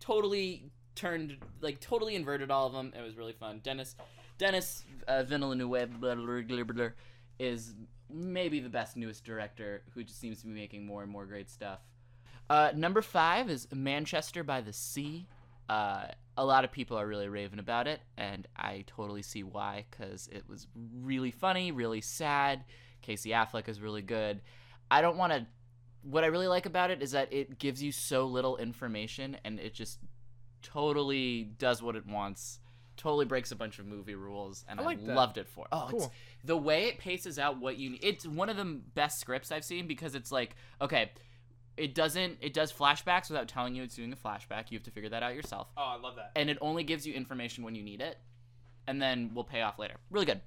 [0.00, 2.92] totally turned like totally inverted all of them.
[2.94, 3.60] It was really fun.
[3.62, 3.96] Denis
[4.36, 5.88] Denis uh, Villeneuve
[7.38, 7.74] is
[8.10, 11.48] maybe the best newest director who just seems to be making more and more great
[11.48, 11.80] stuff.
[12.50, 15.26] Uh, number five is Manchester by the Sea.
[15.68, 19.86] Uh, a lot of people are really raving about it, and I totally see why,
[19.90, 20.66] because it was
[21.00, 22.64] really funny, really sad.
[23.00, 24.42] Casey Affleck is really good.
[24.90, 25.46] I don't want to.
[26.04, 29.58] What I really like about it is that it gives you so little information, and
[29.58, 29.98] it just
[30.62, 32.60] totally does what it wants.
[32.96, 35.14] Totally breaks a bunch of movie rules, and I, I like that.
[35.16, 35.66] loved it for.
[35.72, 36.12] Oh, it's Cool.
[36.44, 38.04] the way it paces out what you need.
[38.04, 41.10] It's one of the best scripts I've seen because it's like, okay,
[41.76, 44.70] it doesn't it does flashbacks without telling you it's doing a flashback.
[44.70, 45.66] You have to figure that out yourself.
[45.76, 46.30] Oh, I love that.
[46.36, 48.16] And it only gives you information when you need it,
[48.86, 49.96] and then we'll pay off later.
[50.10, 50.40] Really good.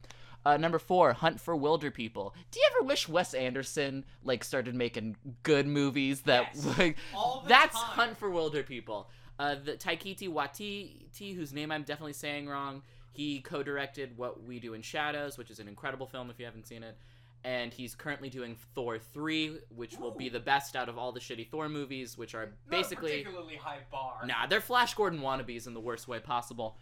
[0.45, 2.31] Uh, number four, Hunt for Wilderpeople.
[2.51, 6.65] Do you ever wish Wes Anderson like started making good movies that Yes.
[6.77, 7.85] like All the that's time.
[7.91, 9.07] Hunt for Wilderpeople.
[9.39, 14.73] Uh, the Taikiti Watiti, whose name I'm definitely saying wrong, he co-directed What We Do
[14.73, 16.97] in Shadows, which is an incredible film if you haven't seen it.
[17.43, 21.19] And he's currently doing Thor 3, which will be the best out of all the
[21.19, 24.13] shitty Thor movies, which are basically Not a particularly high bar.
[24.25, 26.77] Nah, they're Flash Gordon wannabes in the worst way possible.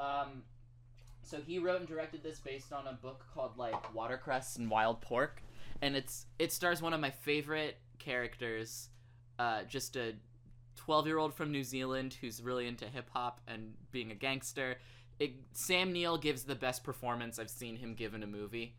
[0.00, 0.42] Um,
[1.22, 5.00] so he wrote and directed this based on a book called like Watercress and Wild
[5.00, 5.42] Pork,
[5.82, 8.88] and it's it stars one of my favorite characters,
[9.38, 10.14] uh, just a
[10.76, 14.78] twelve-year-old from New Zealand who's really into hip hop and being a gangster.
[15.18, 18.74] It, Sam Neill gives the best performance I've seen him give in a movie.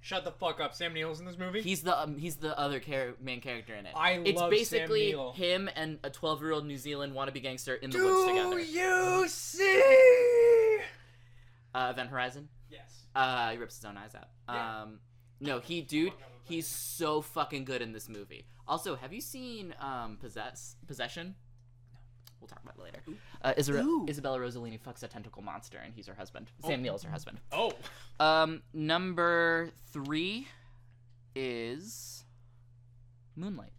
[0.00, 0.74] Shut the fuck up.
[0.74, 1.62] Sam Neill's in this movie.
[1.62, 3.92] He's the um, he's the other char- main character in it.
[3.96, 5.32] I it's love Sam basically Neill.
[5.32, 8.56] him and a twelve-year-old New Zealand wannabe gangster in the woods together.
[8.56, 10.78] Do you see?
[11.74, 12.48] Uh, Event Horizon.
[12.70, 13.06] Yes.
[13.14, 14.28] Uh, he rips his own eyes out.
[14.48, 14.82] Yeah.
[14.82, 15.00] Um,
[15.40, 16.12] no, he, dude,
[16.44, 18.46] he's so fucking good in this movie.
[18.66, 21.34] Also, have you seen um, Possess Possession?
[22.40, 23.18] We'll talk about it later.
[23.42, 24.06] Uh, Isabella, Ooh.
[24.08, 26.50] Isabella Rossellini fucks a tentacle monster, and he's her husband.
[26.64, 27.40] Sam Neill is her husband.
[27.52, 27.72] Oh.
[28.20, 30.46] Um, number three
[31.34, 32.24] is
[33.34, 33.72] Moonlight.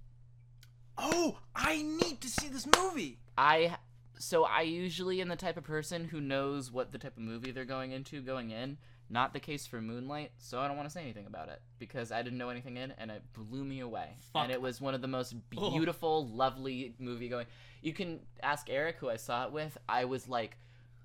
[0.97, 3.19] Oh, I need to see this movie.
[3.37, 3.77] I
[4.17, 7.51] so I usually am the type of person who knows what the type of movie
[7.51, 8.77] they're going into going in.
[9.07, 12.11] Not the case for Moonlight, so I don't want to say anything about it because
[12.11, 14.17] I didn't know anything in, and it blew me away.
[14.33, 14.43] Fuck.
[14.43, 17.45] And it was one of the most beautiful, lovely movie going.
[17.83, 19.77] You can ask Eric, who I saw it with.
[19.87, 20.57] I was like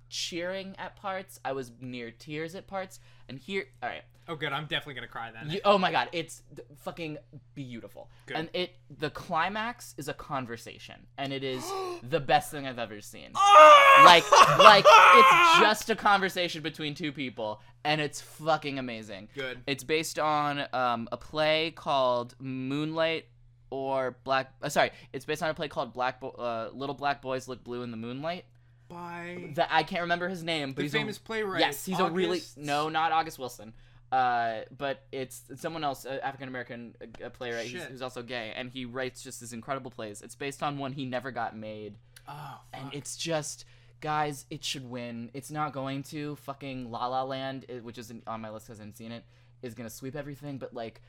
[0.09, 1.39] cheering at parts.
[1.45, 2.99] I was near tears at parts.
[3.29, 4.53] And here, all right, Oh, good.
[4.53, 5.49] I'm definitely gonna cry then.
[5.49, 6.43] you, oh my god, it's
[6.79, 7.17] fucking
[7.55, 8.09] beautiful.
[8.27, 8.37] Good.
[8.37, 11.69] And it the climax is a conversation, and it is
[12.03, 13.31] the best thing I've ever seen.
[13.35, 14.03] Ah!
[14.05, 14.23] Like
[14.59, 19.29] like it's just a conversation between two people, and it's fucking amazing.
[19.35, 19.59] good.
[19.67, 23.25] It's based on um, a play called Moonlight
[23.69, 24.53] or Black.
[24.61, 27.63] Uh, sorry, it's based on a play called Black Bo- uh, Little Black Boys Look
[27.63, 28.45] Blue in the Moonlight.
[28.87, 31.61] By That I can't remember his name, but the he's famous a, playwright.
[31.61, 33.73] Yes, he's a really no, not August Wilson.
[34.11, 38.69] Uh, but it's someone else, uh, African American uh, playwright who's, who's also gay, and
[38.69, 40.21] he writes just these incredible plays.
[40.21, 41.95] It's based on one he never got made,
[42.27, 43.63] Oh, and it's just
[44.01, 45.29] guys, it should win.
[45.33, 46.35] It's not going to.
[46.37, 49.23] Fucking La La Land, which isn't on my list because I haven't seen it,
[49.61, 50.57] is gonna sweep everything.
[50.57, 51.01] But like,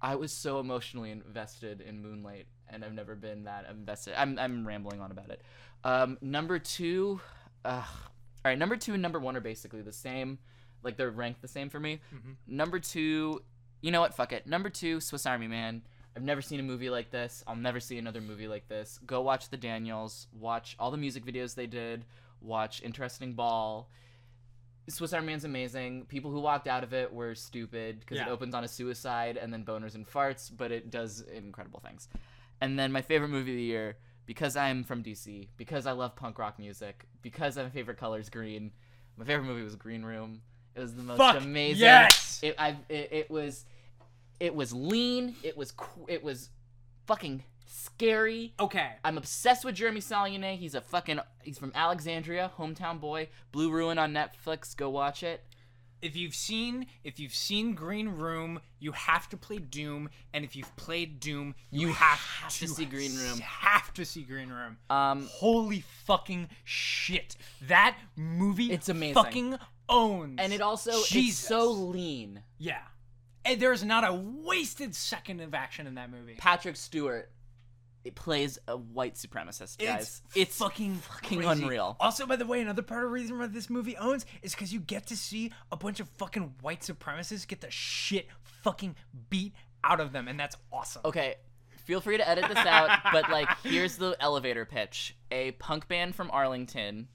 [0.00, 4.14] I was so emotionally invested in Moonlight, and I've never been that invested.
[4.16, 5.42] I'm I'm rambling on about it.
[5.82, 7.20] Um, number two,
[7.64, 10.38] uh, all right, number two and number one are basically the same.
[10.86, 12.00] Like they're ranked the same for me.
[12.14, 12.36] Mhm.
[12.46, 13.42] Number two,
[13.82, 14.14] you know what?
[14.14, 14.46] Fuck it.
[14.46, 15.82] Number two, Swiss Army Man.
[16.16, 17.44] I've never seen a movie like this.
[17.46, 18.98] I'll never see another movie like this.
[19.04, 20.28] Go watch the Daniels.
[20.32, 22.06] Watch all the music videos they did.
[22.40, 23.90] Watch Interesting Ball.
[24.88, 26.06] Swiss Army Man's amazing.
[26.06, 29.52] People who walked out of it were stupid because it opens on a suicide and
[29.52, 32.08] then boners and farts, but it does incredible things.
[32.60, 36.14] And then my favorite movie of the year, because I'm from DC, because I love
[36.16, 38.70] punk rock music, because my favorite color is green.
[39.16, 40.40] My favorite movie was Green Room.
[40.76, 41.80] It was the most Fuck, amazing.
[41.80, 42.40] yes!
[42.42, 43.64] It, I, it, it was,
[44.38, 45.34] it was lean.
[45.42, 45.72] It was,
[46.06, 46.50] it was,
[47.06, 48.52] fucking scary.
[48.60, 48.90] okay.
[49.04, 50.56] I'm obsessed with Jeremy Saulnier.
[50.56, 53.28] He's a fucking he's from Alexandria, hometown boy.
[53.52, 54.76] Blue Ruin on Netflix.
[54.76, 55.42] Go watch it.
[56.02, 60.54] If you've seen if you've seen Green Room, you have to play Doom, and if
[60.54, 63.38] you've played Doom, you, You have, have to to see Green Room.
[63.38, 64.76] Have to see Green Room.
[64.90, 67.36] Um Holy fucking shit!
[67.66, 69.14] That movie, It's amazing.
[69.14, 69.58] Fucking
[69.88, 70.36] owns.
[70.38, 71.40] and it also Jesus.
[71.40, 72.42] it's so lean.
[72.58, 72.78] yeah.
[73.44, 76.34] And there's not a wasted second of action in that movie.
[76.36, 77.30] Patrick Stewart
[78.06, 80.22] it plays a white supremacist, guys.
[80.32, 81.62] It's, fucking fucking crazy.
[81.62, 81.96] unreal.
[81.98, 84.72] Also, by the way, another part of the reason why this movie owns is because
[84.72, 88.28] you get to see a bunch of fucking white supremacists get the shit
[88.62, 88.94] fucking
[89.28, 91.02] beat out of them, and that's awesome.
[91.04, 91.34] Okay,
[91.84, 96.14] feel free to edit this out, but like, here's the elevator pitch: a punk band
[96.14, 97.08] from Arlington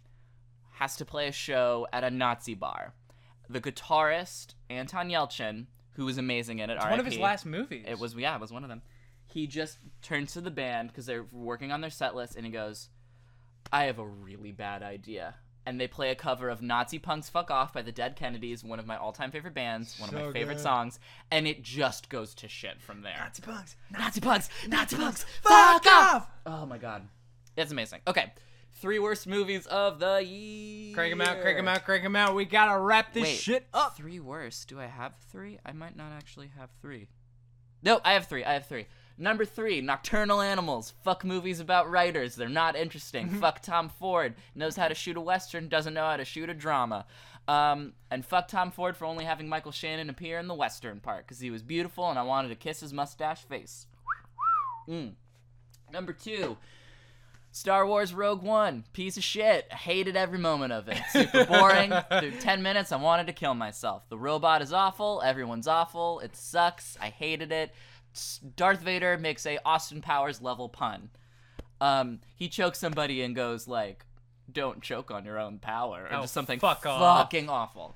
[0.82, 2.95] has to play a show at a Nazi bar.
[3.47, 7.86] The guitarist Anton Yelchin, who was amazing in it, It's one of his last movies.
[7.88, 8.82] It was yeah, it was one of them.
[9.27, 12.51] He just turns to the band because they're working on their set list, and he
[12.51, 12.89] goes,
[13.71, 15.36] "I have a really bad idea."
[15.67, 18.79] And they play a cover of Nazi Punks Fuck Off by the Dead Kennedys, one
[18.79, 20.63] of my all-time favorite bands, one of my favorite good.
[20.63, 23.17] songs, and it just goes to shit from there.
[23.19, 23.75] Nazi punks.
[23.91, 26.27] Nazi Punks, Nazi Punks, Fuck off!
[26.47, 27.07] Oh my god,
[27.55, 27.99] it's amazing.
[28.07, 28.34] Okay,
[28.80, 30.93] three worst movies of the year.
[30.93, 32.36] Crank him out, crank him out, crank him out.
[32.36, 33.97] We gotta wrap this Wait, shit up.
[33.97, 34.67] Three worst?
[34.67, 35.59] Do I have three?
[35.65, 37.07] I might not actually have three.
[37.84, 38.43] No, I have three.
[38.43, 38.88] I have three.
[39.17, 40.93] Number three, Nocturnal Animals.
[41.03, 42.36] Fuck movies about writers.
[42.36, 43.30] They're not interesting.
[43.30, 44.36] fuck Tom Ford.
[44.55, 47.05] Knows how to shoot a western, doesn't know how to shoot a drama.
[47.47, 51.26] Um, and fuck Tom Ford for only having Michael Shannon appear in the western part
[51.26, 53.88] because he was beautiful and I wanted to kiss his mustache face.
[54.88, 55.13] Mm.
[55.91, 56.57] Number two,
[57.51, 58.85] Star Wars Rogue One.
[58.93, 59.67] Piece of shit.
[59.71, 61.01] I hated every moment of it.
[61.11, 61.91] Super boring.
[62.19, 64.07] Through 10 minutes, I wanted to kill myself.
[64.09, 65.21] The robot is awful.
[65.23, 66.19] Everyone's awful.
[66.21, 66.97] It sucks.
[67.01, 67.73] I hated it.
[68.55, 71.09] Darth Vader makes a Austin Powers level pun.
[71.81, 74.05] Um, he chokes somebody and goes like,
[74.51, 77.21] "Don't choke on your own power," or Oh, just something fuck off.
[77.23, 77.95] fucking awful.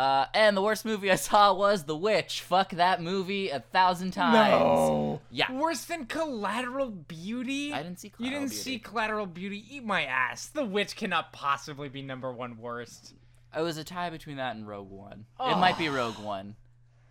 [0.00, 2.40] Uh, and the worst movie I saw was The Witch.
[2.40, 4.34] Fuck that movie a thousand times.
[4.34, 5.20] No.
[5.30, 5.52] Yeah.
[5.52, 7.72] Worse than Collateral Beauty?
[7.72, 8.62] I didn't see Collateral You didn't Beauty.
[8.62, 9.64] see Collateral Beauty?
[9.70, 10.46] Eat my ass.
[10.48, 13.14] The Witch cannot possibly be number one worst.
[13.56, 15.20] It was a tie between that and Rogue One.
[15.20, 15.56] It Oh.
[15.58, 16.56] might be Rogue One.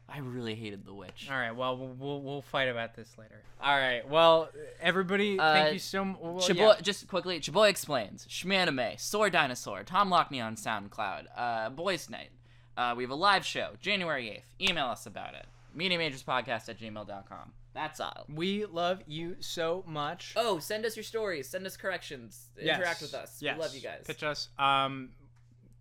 [0.09, 1.27] I really hated The Witch.
[1.31, 3.41] All right, well, we'll we'll, we'll fight about this later.
[3.61, 4.49] All right, well,
[4.81, 6.19] everybody, Uh, thank you so much.
[6.19, 6.81] Well, Chaboy, yeah.
[6.81, 8.27] just quickly, Chaboy explains.
[8.27, 12.29] Schmanime, Soar Dinosaur, Tom Lockney on SoundCloud, uh, Boys Night.
[12.75, 14.69] Uh, we have a live show, January 8th.
[14.69, 15.45] Email us about it.
[15.77, 17.51] MediaMajorsPodcast at gmail.com.
[17.73, 18.25] That's all.
[18.29, 20.33] We love you so much.
[20.35, 21.47] Oh, send us your stories.
[21.49, 22.49] Send us corrections.
[22.59, 22.77] Yes.
[22.77, 23.37] Interact with us.
[23.41, 23.55] Yes.
[23.57, 24.03] We love you guys.
[24.05, 24.49] Pitch us.
[24.59, 25.09] Um,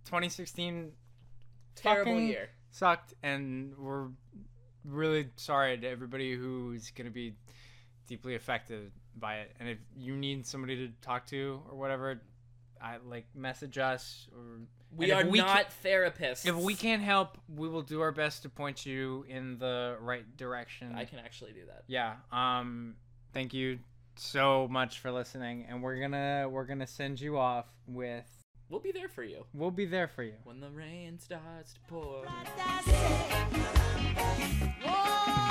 [0.07, 0.93] 2016
[1.75, 2.49] Terrible year.
[2.71, 4.09] sucked, and we're
[4.85, 7.35] really sorry to everybody who's gonna be
[8.07, 9.55] deeply affected by it.
[9.61, 12.21] And if you need somebody to talk to or whatever,
[12.81, 14.61] I like message us or
[14.97, 16.47] We and are we not therapists.
[16.47, 20.25] If we can't help, we will do our best to point you in the right
[20.37, 20.95] direction.
[20.95, 21.85] I can actually do that.
[21.87, 22.17] Yeah.
[22.31, 22.97] Um.
[23.33, 23.79] Thank you
[24.17, 28.27] so much for listening, and we're gonna we're gonna send you off with.
[28.69, 29.45] We'll be there for you.
[29.53, 30.35] We'll be there for you.
[30.45, 32.25] When the rain starts to pour.
[34.85, 35.49] Whoa.